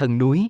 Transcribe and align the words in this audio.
Thần 0.00 0.18
núi 0.18 0.48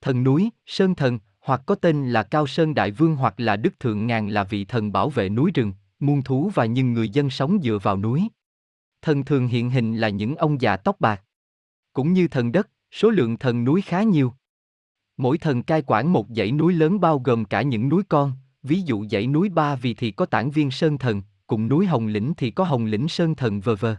Thần 0.00 0.24
núi, 0.24 0.50
Sơn 0.66 0.94
Thần, 0.94 1.18
hoặc 1.40 1.62
có 1.66 1.74
tên 1.74 2.10
là 2.10 2.22
Cao 2.22 2.46
Sơn 2.46 2.74
Đại 2.74 2.90
Vương 2.90 3.16
hoặc 3.16 3.34
là 3.36 3.56
Đức 3.56 3.80
Thượng 3.80 4.06
Ngàn 4.06 4.28
là 4.28 4.44
vị 4.44 4.64
thần 4.64 4.92
bảo 4.92 5.10
vệ 5.10 5.28
núi 5.28 5.50
rừng, 5.54 5.72
muôn 6.00 6.22
thú 6.22 6.50
và 6.54 6.66
những 6.66 6.92
người 6.92 7.08
dân 7.08 7.30
sống 7.30 7.58
dựa 7.62 7.78
vào 7.82 7.96
núi. 7.96 8.28
Thần 9.02 9.24
thường 9.24 9.46
hiện 9.46 9.70
hình 9.70 9.96
là 9.96 10.08
những 10.08 10.36
ông 10.36 10.60
già 10.60 10.76
tóc 10.76 11.00
bạc. 11.00 11.22
Cũng 11.92 12.12
như 12.12 12.28
thần 12.28 12.52
đất, 12.52 12.70
số 12.90 13.10
lượng 13.10 13.38
thần 13.38 13.64
núi 13.64 13.82
khá 13.82 14.02
nhiều. 14.02 14.32
Mỗi 15.16 15.38
thần 15.38 15.62
cai 15.62 15.82
quản 15.86 16.12
một 16.12 16.26
dãy 16.36 16.52
núi 16.52 16.74
lớn 16.74 17.00
bao 17.00 17.18
gồm 17.18 17.44
cả 17.44 17.62
những 17.62 17.88
núi 17.88 18.02
con, 18.08 18.32
ví 18.62 18.80
dụ 18.80 19.06
dãy 19.10 19.26
núi 19.26 19.48
Ba 19.48 19.76
Vì 19.76 19.94
thì 19.94 20.10
có 20.10 20.26
tản 20.26 20.50
viên 20.50 20.70
Sơn 20.70 20.98
Thần, 20.98 21.22
cùng 21.46 21.68
núi 21.68 21.86
Hồng 21.86 22.06
Lĩnh 22.06 22.34
thì 22.36 22.50
có 22.50 22.64
Hồng 22.64 22.84
Lĩnh 22.84 23.08
Sơn 23.08 23.34
Thần 23.34 23.60
vờ 23.60 23.76
vờ. 23.76 23.96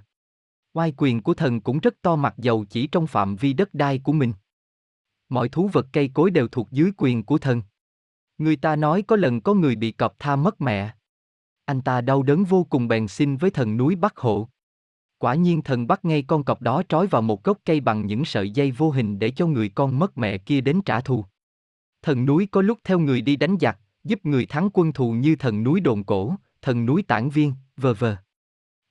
Oai 0.74 0.94
quyền 0.98 1.22
của 1.22 1.34
thần 1.34 1.62
cũng 1.62 1.80
rất 1.80 2.02
to 2.02 2.16
mặc 2.16 2.34
dầu 2.38 2.66
chỉ 2.70 2.88
trong 2.88 3.08
phạm 3.08 3.36
vi 3.36 3.54
đất 3.54 3.74
đai 3.74 4.00
của 4.00 4.12
mình. 4.12 4.34
Mọi 5.30 5.50
thú 5.50 5.70
vật 5.74 5.88
cây 5.94 6.10
cối 6.14 6.32
đều 6.32 6.48
thuộc 6.48 6.72
dưới 6.72 6.92
quyền 6.98 7.24
của 7.24 7.38
thần. 7.38 7.62
Người 8.38 8.56
ta 8.56 8.76
nói 8.76 9.02
có 9.02 9.16
lần 9.16 9.42
có 9.42 9.54
người 9.54 9.76
bị 9.76 9.92
cọp 9.92 10.20
tha 10.20 10.36
mất 10.36 10.62
mẹ. 10.62 10.96
Anh 11.66 11.82
ta 11.82 12.02
đau 12.02 12.24
đớn 12.24 12.44
vô 12.44 12.64
cùng 12.64 12.88
bèn 12.88 13.08
xin 13.08 13.38
với 13.38 13.52
thần 13.52 13.78
núi 13.78 13.96
Bắc 13.96 14.18
hộ. 14.18 14.50
Quả 15.18 15.36
nhiên 15.36 15.62
thần 15.62 15.88
bắt 15.88 16.06
ngay 16.06 16.24
con 16.28 16.44
cọp 16.44 16.62
đó 16.62 16.84
trói 16.90 17.08
vào 17.08 17.22
một 17.22 17.44
gốc 17.44 17.58
cây 17.66 17.80
bằng 17.80 18.08
những 18.08 18.26
sợi 18.26 18.50
dây 18.50 18.72
vô 18.72 18.92
hình 18.92 19.20
để 19.20 19.32
cho 19.32 19.48
người 19.48 19.70
con 19.70 20.00
mất 20.00 20.18
mẹ 20.18 20.38
kia 20.38 20.62
đến 20.62 20.82
trả 20.86 21.02
thù. 21.02 21.26
Thần 22.02 22.26
núi 22.26 22.48
có 22.52 22.62
lúc 22.62 22.80
theo 22.84 23.00
người 23.00 23.22
đi 23.22 23.36
đánh 23.36 23.58
giặc, 23.62 23.80
giúp 24.04 24.26
người 24.26 24.46
thắng 24.46 24.70
quân 24.74 24.94
thù 24.94 25.12
như 25.12 25.36
thần 25.36 25.64
núi 25.64 25.80
đồn 25.80 26.04
cổ, 26.04 26.36
thần 26.62 26.86
núi 26.86 27.04
tản 27.04 27.30
viên, 27.30 27.54
vờ 27.78 27.94
vờ. 27.94 28.16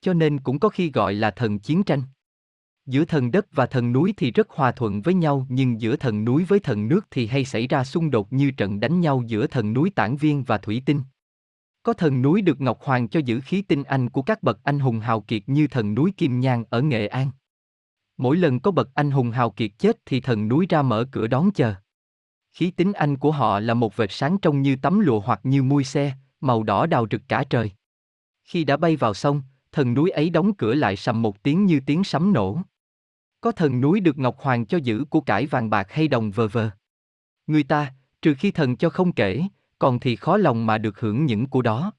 Cho 0.00 0.14
nên 0.14 0.40
cũng 0.40 0.58
có 0.58 0.68
khi 0.68 0.90
gọi 0.90 1.14
là 1.14 1.30
thần 1.30 1.58
chiến 1.58 1.82
tranh. 1.82 2.02
Giữa 2.86 3.04
thần 3.04 3.30
đất 3.30 3.46
và 3.52 3.66
thần 3.66 3.92
núi 3.92 4.14
thì 4.16 4.30
rất 4.30 4.50
hòa 4.50 4.72
thuận 4.72 5.02
với 5.02 5.14
nhau 5.14 5.46
nhưng 5.48 5.80
giữa 5.80 5.96
thần 5.96 6.24
núi 6.24 6.44
với 6.44 6.60
thần 6.60 6.88
nước 6.88 7.06
thì 7.10 7.26
hay 7.26 7.44
xảy 7.44 7.66
ra 7.66 7.84
xung 7.84 8.10
đột 8.10 8.32
như 8.32 8.50
trận 8.50 8.80
đánh 8.80 9.00
nhau 9.00 9.22
giữa 9.26 9.46
thần 9.46 9.72
núi 9.72 9.90
tản 9.90 10.16
viên 10.16 10.44
và 10.44 10.58
thủy 10.58 10.82
tinh. 10.86 11.02
Có 11.82 11.92
thần 11.92 12.22
núi 12.22 12.42
được 12.42 12.60
Ngọc 12.60 12.82
Hoàng 12.82 13.08
cho 13.08 13.20
giữ 13.20 13.40
khí 13.40 13.62
tinh 13.62 13.84
anh 13.84 14.10
của 14.10 14.22
các 14.22 14.42
bậc 14.42 14.64
anh 14.64 14.78
hùng 14.78 15.00
hào 15.00 15.20
kiệt 15.20 15.42
như 15.46 15.66
thần 15.66 15.94
núi 15.94 16.12
Kim 16.16 16.40
Nhang 16.40 16.64
ở 16.70 16.82
Nghệ 16.82 17.06
An. 17.06 17.30
Mỗi 18.16 18.36
lần 18.36 18.60
có 18.60 18.70
bậc 18.70 18.94
anh 18.94 19.10
hùng 19.10 19.30
hào 19.30 19.50
kiệt 19.50 19.70
chết 19.78 19.96
thì 20.06 20.20
thần 20.20 20.48
núi 20.48 20.66
ra 20.68 20.82
mở 20.82 21.04
cửa 21.12 21.26
đón 21.26 21.50
chờ. 21.50 21.74
Khí 22.52 22.70
tính 22.70 22.92
anh 22.92 23.16
của 23.16 23.30
họ 23.30 23.60
là 23.60 23.74
một 23.74 23.96
vệt 23.96 24.12
sáng 24.12 24.38
trông 24.38 24.62
như 24.62 24.76
tấm 24.76 25.00
lụa 25.00 25.20
hoặc 25.20 25.40
như 25.42 25.62
mui 25.62 25.84
xe, 25.84 26.12
màu 26.40 26.62
đỏ 26.62 26.86
đào 26.86 27.06
rực 27.10 27.22
cả 27.28 27.44
trời. 27.50 27.70
Khi 28.44 28.64
đã 28.64 28.76
bay 28.76 28.96
vào 28.96 29.14
sông, 29.14 29.42
thần 29.72 29.94
núi 29.94 30.10
ấy 30.10 30.30
đóng 30.30 30.54
cửa 30.54 30.74
lại 30.74 30.96
sầm 30.96 31.22
một 31.22 31.42
tiếng 31.42 31.66
như 31.66 31.80
tiếng 31.86 32.04
sấm 32.04 32.32
nổ. 32.32 32.58
Có 33.44 33.52
thần 33.52 33.80
núi 33.80 34.00
được 34.00 34.18
Ngọc 34.18 34.36
Hoàng 34.38 34.66
cho 34.66 34.78
giữ 34.78 35.04
của 35.10 35.20
cải 35.20 35.46
vàng 35.46 35.70
bạc 35.70 35.92
hay 35.92 36.08
đồng 36.08 36.30
vờ 36.30 36.48
vờ. 36.48 36.70
Người 37.46 37.62
ta, 37.62 37.92
trừ 38.22 38.34
khi 38.38 38.50
thần 38.50 38.76
cho 38.76 38.90
không 38.90 39.12
kể, 39.12 39.42
còn 39.78 40.00
thì 40.00 40.16
khó 40.16 40.36
lòng 40.36 40.66
mà 40.66 40.78
được 40.78 41.00
hưởng 41.00 41.26
những 41.26 41.46
của 41.46 41.62
đó. 41.62 41.92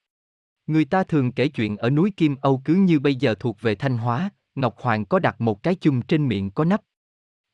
Người 0.67 0.85
ta 0.85 1.03
thường 1.03 1.31
kể 1.31 1.47
chuyện 1.47 1.77
ở 1.77 1.89
núi 1.89 2.11
Kim 2.17 2.35
Âu 2.41 2.61
cứ 2.65 2.75
như 2.75 2.99
bây 2.99 3.15
giờ 3.15 3.35
thuộc 3.39 3.61
về 3.61 3.75
Thanh 3.75 3.97
Hóa, 3.97 4.29
Ngọc 4.55 4.75
Hoàng 4.77 5.05
có 5.05 5.19
đặt 5.19 5.41
một 5.41 5.63
cái 5.63 5.75
chung 5.75 6.01
trên 6.01 6.27
miệng 6.27 6.51
có 6.51 6.63
nắp. 6.63 6.81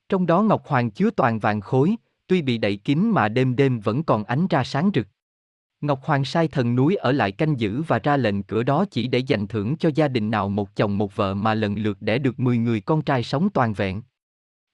Trong 0.10 0.26
đó 0.26 0.42
Ngọc 0.42 0.68
Hoàng 0.68 0.92
chứa 0.92 1.10
toàn 1.10 1.40
vàng 1.40 1.62
khối, 1.62 1.96
tuy 2.28 2.42
bị 2.42 2.58
đậy 2.58 2.78
kín 2.78 3.10
mà 3.10 3.30
đêm 3.30 3.56
đêm 3.56 3.80
vẫn 3.80 4.04
còn 4.04 4.24
ánh 4.24 4.48
ra 4.48 4.64
sáng 4.64 4.92
rực. 4.94 5.08
Ngọc 5.82 6.04
Hoàng 6.04 6.26
sai 6.26 6.48
thần 6.48 6.76
núi 6.76 6.96
ở 6.96 7.12
lại 7.12 7.32
canh 7.32 7.60
giữ 7.60 7.82
và 7.82 8.00
ra 8.00 8.18
lệnh 8.18 8.44
cửa 8.44 8.64
đó 8.64 8.86
chỉ 8.92 9.08
để 9.08 9.20
dành 9.20 9.48
thưởng 9.48 9.78
cho 9.78 9.90
gia 9.96 10.08
đình 10.08 10.32
nào 10.32 10.50
một 10.50 10.76
chồng 10.76 10.98
một 10.98 11.16
vợ 11.16 11.34
mà 11.34 11.54
lần 11.54 11.76
lượt 11.76 12.02
đẻ 12.02 12.18
được 12.18 12.40
10 12.40 12.58
người 12.58 12.82
con 12.82 13.02
trai 13.02 13.24
sống 13.24 13.50
toàn 13.50 13.74
vẹn. 13.74 14.02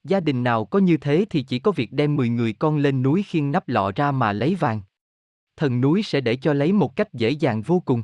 Gia 0.04 0.20
đình 0.20 0.44
nào 0.44 0.64
có 0.64 0.78
như 0.78 0.96
thế 0.96 1.24
thì 1.30 1.42
chỉ 1.42 1.58
có 1.58 1.72
việc 1.72 1.92
đem 1.92 2.16
10 2.16 2.28
người 2.28 2.52
con 2.52 2.76
lên 2.76 3.02
núi 3.02 3.22
khiêng 3.22 3.52
nắp 3.52 3.68
lọ 3.68 3.92
ra 3.96 4.10
mà 4.10 4.32
lấy 4.32 4.54
vàng. 4.54 4.80
Thần 5.56 5.80
núi 5.80 6.02
sẽ 6.02 6.20
để 6.20 6.36
cho 6.36 6.52
lấy 6.52 6.72
một 6.72 6.96
cách 6.96 7.14
dễ 7.14 7.30
dàng 7.30 7.62
vô 7.62 7.82
cùng. 7.84 8.02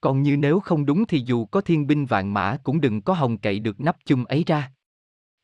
Còn 0.00 0.22
như 0.22 0.36
nếu 0.36 0.60
không 0.60 0.86
đúng 0.86 1.06
thì 1.06 1.22
dù 1.26 1.44
có 1.44 1.60
thiên 1.60 1.86
binh 1.86 2.06
vạn 2.06 2.34
mã 2.34 2.56
cũng 2.62 2.80
đừng 2.80 3.02
có 3.02 3.14
hồng 3.14 3.38
cậy 3.38 3.58
được 3.58 3.80
nắp 3.80 3.96
chung 4.04 4.24
ấy 4.24 4.44
ra. 4.46 4.72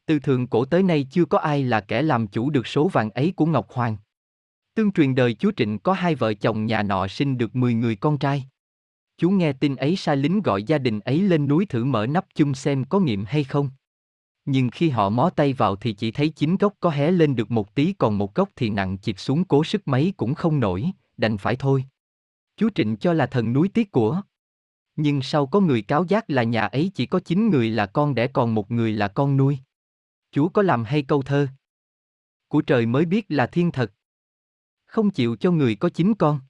Từ 0.06 0.18
thường 0.18 0.46
cổ 0.46 0.64
tới 0.64 0.82
nay 0.82 1.06
chưa 1.10 1.24
có 1.24 1.38
ai 1.38 1.64
là 1.64 1.80
kẻ 1.80 2.02
làm 2.02 2.26
chủ 2.26 2.50
được 2.50 2.66
số 2.66 2.88
vàng 2.88 3.10
ấy 3.10 3.32
của 3.36 3.46
Ngọc 3.46 3.72
Hoàng. 3.72 3.96
Tương 4.76 4.92
truyền 4.92 5.14
đời 5.14 5.34
chúa 5.34 5.50
Trịnh 5.56 5.78
có 5.78 5.92
hai 5.92 6.14
vợ 6.14 6.34
chồng 6.34 6.66
nhà 6.66 6.82
nọ 6.82 7.08
sinh 7.08 7.38
được 7.38 7.56
10 7.56 7.74
người 7.74 7.96
con 7.96 8.18
trai. 8.18 8.44
Chú 9.18 9.30
nghe 9.30 9.52
tin 9.52 9.76
ấy 9.76 9.96
sai 9.96 10.16
lính 10.16 10.42
gọi 10.42 10.62
gia 10.62 10.78
đình 10.78 11.00
ấy 11.00 11.20
lên 11.20 11.48
núi 11.48 11.66
thử 11.66 11.84
mở 11.84 12.06
nắp 12.06 12.26
chung 12.34 12.54
xem 12.54 12.84
có 12.84 13.00
nghiệm 13.00 13.24
hay 13.24 13.44
không. 13.44 13.70
Nhưng 14.44 14.70
khi 14.70 14.88
họ 14.90 15.10
mó 15.10 15.30
tay 15.30 15.52
vào 15.52 15.76
thì 15.76 15.92
chỉ 15.92 16.10
thấy 16.10 16.28
chín 16.28 16.56
gốc 16.56 16.74
có 16.80 16.90
hé 16.90 17.10
lên 17.10 17.36
được 17.36 17.50
một 17.50 17.74
tí 17.74 17.92
còn 17.92 18.18
một 18.18 18.34
gốc 18.34 18.48
thì 18.56 18.70
nặng 18.70 18.98
chịt 18.98 19.18
xuống 19.18 19.44
cố 19.44 19.64
sức 19.64 19.88
mấy 19.88 20.12
cũng 20.16 20.34
không 20.34 20.60
nổi, 20.60 20.90
đành 21.16 21.38
phải 21.38 21.56
thôi. 21.56 21.84
Chú 22.56 22.68
Trịnh 22.74 22.96
cho 22.96 23.12
là 23.12 23.26
thần 23.26 23.52
núi 23.52 23.68
tiếc 23.68 23.90
của. 23.90 24.22
Nhưng 24.96 25.22
sau 25.22 25.46
có 25.46 25.60
người 25.60 25.82
cáo 25.82 26.04
giác 26.04 26.30
là 26.30 26.42
nhà 26.42 26.62
ấy 26.62 26.90
chỉ 26.94 27.06
có 27.06 27.20
chín 27.20 27.50
người 27.50 27.70
là 27.70 27.86
con 27.86 28.14
đẻ 28.14 28.26
còn 28.26 28.54
một 28.54 28.70
người 28.70 28.92
là 28.92 29.08
con 29.08 29.36
nuôi. 29.36 29.58
Chúa 30.30 30.48
có 30.48 30.62
làm 30.62 30.84
hay 30.84 31.02
câu 31.02 31.22
thơ. 31.22 31.48
Của 32.48 32.60
trời 32.62 32.86
mới 32.86 33.04
biết 33.04 33.26
là 33.28 33.46
thiên 33.46 33.70
thật. 33.70 33.92
Không 34.96 35.10
chịu 35.10 35.36
cho 35.40 35.50
người 35.50 35.74
có 35.74 35.88
chính 35.88 36.14
con. 36.14 36.40